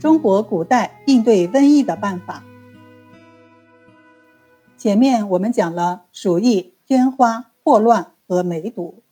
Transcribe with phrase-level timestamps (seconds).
[0.00, 2.42] 中国古代应对瘟疫的办法。
[4.78, 9.02] 前面我们讲了鼠疫、天花、霍乱和梅毒。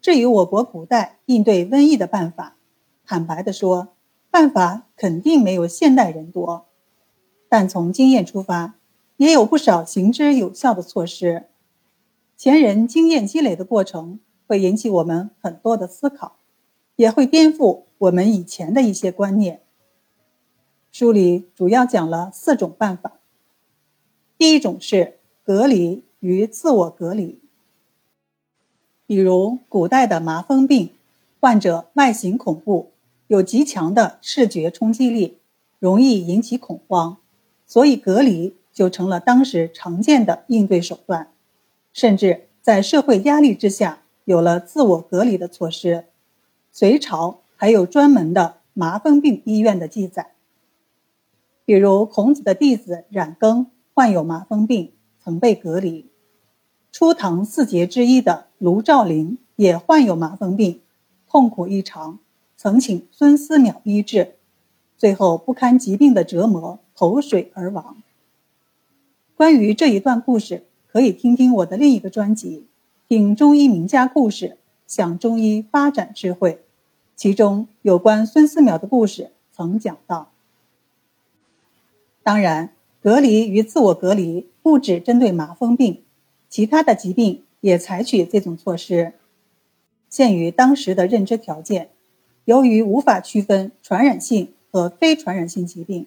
[0.00, 2.56] 至于我国古代应对瘟疫的办法，
[3.04, 3.88] 坦白地说，
[4.30, 6.68] 办法肯定没有现代人多。
[7.50, 8.76] 但从经验出发，
[9.18, 11.48] 也有不少行之有效的措施。
[12.38, 16.36] 前人经验积累的过程，会引起我们很多的思考，
[16.96, 19.60] 也会颠覆我们以前的一些观念。
[20.94, 23.14] 书里主要讲了四种办法。
[24.38, 27.40] 第一种是隔离与自我隔离，
[29.04, 30.90] 比如古代的麻风病，
[31.40, 32.92] 患者外形恐怖，
[33.26, 35.38] 有极强的视觉冲击力，
[35.80, 37.16] 容易引起恐慌，
[37.66, 41.32] 所以隔离就成了当时常见的应对手段，
[41.92, 46.04] 甚至在社会压力之下，有了自我隔离的措施。
[46.70, 50.33] 隋朝还有专门的麻风病医院的记载，
[51.64, 53.66] 比如孔子的弟子冉耕。
[53.96, 54.90] 患有麻风病，
[55.22, 56.10] 曾被隔离。
[56.90, 60.80] 初唐四杰之一的卢照邻也患有麻风病，
[61.28, 62.18] 痛苦异常，
[62.56, 64.34] 曾请孙思邈医治，
[64.96, 67.98] 最后不堪疾病的折磨，投水而亡。
[69.36, 72.66] 关于这一段故事，可以听听我的另一个专辑
[73.08, 76.54] 《听中医名家故事，享中医发展智慧》，
[77.14, 80.33] 其中有关孙思邈的故事曾讲到。
[82.24, 82.70] 当然。
[83.04, 86.04] 隔离与自我隔离不只针对麻风病，
[86.48, 89.12] 其他的疾病也采取这种措施。
[90.08, 91.90] 限于当时的认知条件，
[92.46, 96.06] 由于无法区分传染性和非传染性疾病，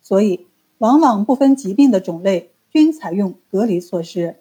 [0.00, 0.46] 所以
[0.78, 4.36] 往往不分疾病的种类均采用隔离措施。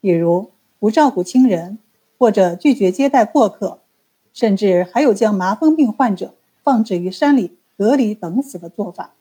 [0.00, 1.80] 比如不照顾亲人，
[2.18, 3.80] 或者拒绝接待过客，
[4.32, 9.14] 甚至还有将麻风病患者放置于山里隔离等死的做法。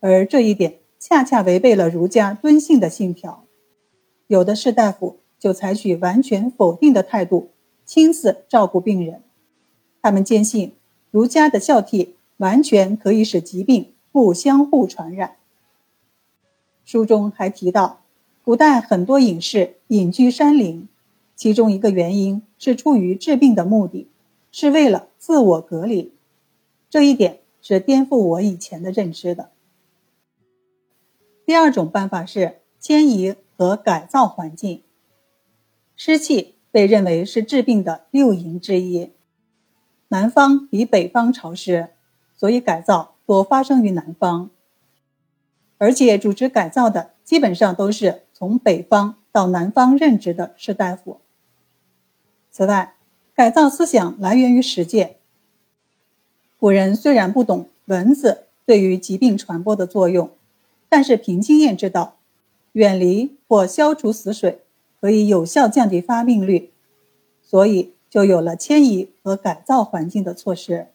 [0.00, 3.44] 而这一点恰恰违背了儒家敦信的信条，
[4.26, 7.50] 有的士大夫就采取完全否定的态度，
[7.84, 9.22] 亲自照顾病人。
[10.02, 10.72] 他们坚信
[11.10, 15.36] 儒家的孝悌完全可以使疾病不相互传染。
[16.84, 18.02] 书中还提到，
[18.44, 20.88] 古代很多隐士隐居山林，
[21.34, 24.08] 其中一个原因是出于治病的目的，
[24.52, 26.12] 是为了自我隔离。
[26.88, 29.50] 这一点是颠覆我以前的认知的。
[31.46, 34.82] 第二种办法是迁移和改造环境。
[35.94, 39.12] 湿气被认为是治病的六淫之一。
[40.08, 41.90] 南方比北方潮湿，
[42.36, 44.50] 所以改造多发生于南方。
[45.78, 51.20] 而且主持改造的基本上都是从北方到南方任职的士大夫。
[52.50, 52.94] 此外，
[53.34, 55.16] 改造思想来源于实践。
[56.58, 60.30] 古人虽然不懂蚊子对于疾病传播的作用。
[60.88, 62.16] 但是凭经验知道，
[62.72, 64.62] 远离或消除死水
[65.00, 66.70] 可以有效降低发病率，
[67.42, 70.88] 所以就有了迁移和改造环境的措施。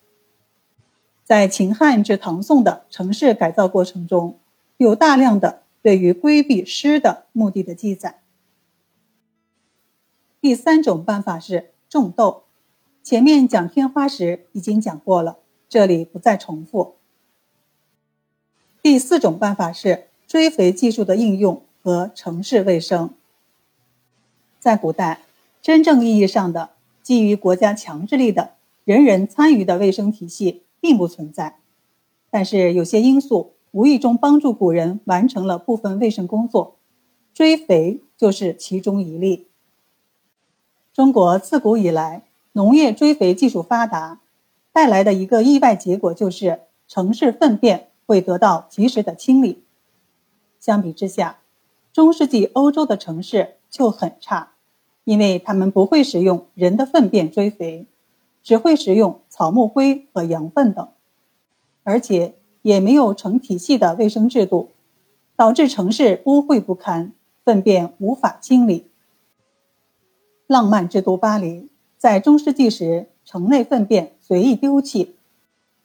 [1.24, 4.38] 在秦汉至唐宋的城市改造过程中，
[4.78, 8.22] 有大量的对于规避湿的目的的记载。
[10.42, 12.44] 第三种办法是种豆，
[13.04, 15.38] 前面讲天花时已经讲过了，
[15.70, 16.96] 这里不再重复。
[18.92, 23.12] 第四种办法是追肥技术的应用和城市卫生。
[24.60, 25.22] 在古代，
[25.62, 26.72] 真正意义上的
[27.02, 31.56] 基于国家强制力的人人参与的卫生体系并不存在，
[32.30, 36.76] 但是有些因素无意中帮助古人完成了部分卫生工作，
[37.34, 39.48] 追肥就是其中一例。
[40.94, 44.20] 中国自古以来农业追肥技术发达，
[44.74, 47.88] 带来的一个意外结果就是城市粪便。
[48.12, 49.64] 会得到及时的清理。
[50.60, 51.38] 相比之下，
[51.94, 54.52] 中世纪欧洲的城市就很差，
[55.06, 57.86] 因为他们不会使用人的粪便追肥，
[58.44, 60.90] 只会使用草木灰和羊粪等，
[61.84, 64.72] 而且也没有成体系的卫生制度，
[65.38, 67.14] 导致城市污秽不堪，
[67.46, 68.88] 粪便无法清理。
[70.48, 75.16] 浪漫之都巴黎，在中世纪时，城内粪便随意丢弃。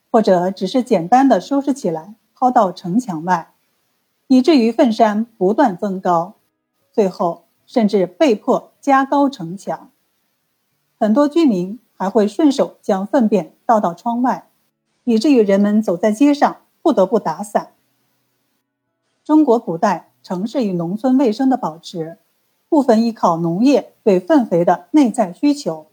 [0.09, 3.53] 或者只是简单的收拾起来，抛到城墙外，
[4.27, 6.35] 以至于粪山不断增高，
[6.91, 9.91] 最后甚至被迫加高城墙。
[10.97, 14.47] 很多居民还会顺手将粪便倒到窗外，
[15.03, 17.73] 以至于人们走在街上不得不打伞。
[19.23, 22.17] 中国古代城市与农村卫生的保持，
[22.69, 25.87] 部分依靠农业对粪肥的内在需求，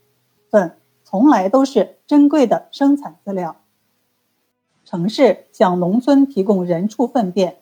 [0.49, 3.57] 粪从来都是珍贵的生产资料。
[4.95, 7.57] 城市向农村提供人畜粪便，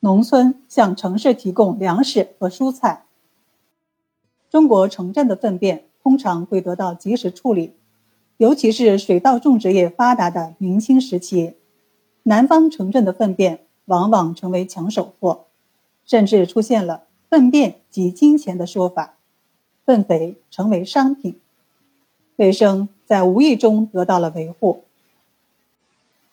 [0.00, 3.06] 农村向城市提供粮食和蔬菜。
[4.50, 7.72] 中国城镇的粪便通常会得到及时处理，
[8.36, 11.54] 尤其是水稻种植业发达的明清时期，
[12.24, 15.46] 南方城镇的粪便往往成为抢手货，
[16.04, 19.16] 甚至出现了“粪便即金钱”的说法，
[19.86, 21.40] 粪肥成为商品，
[22.36, 24.82] 卫生在无意中得到了维护。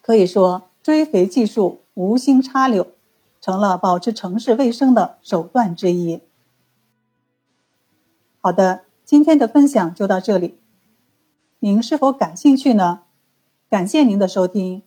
[0.03, 2.87] 可以说，追肥技术无心插柳，
[3.39, 6.19] 成了保持城市卫生的手段之一。
[8.41, 10.57] 好的，今天的分享就到这里。
[11.59, 13.03] 您是否感兴趣呢？
[13.69, 14.83] 感谢您的收听，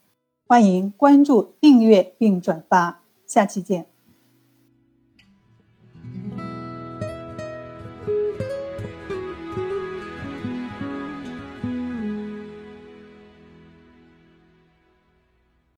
[0.47, 3.96] 欢迎关注、订阅并转发，下期见。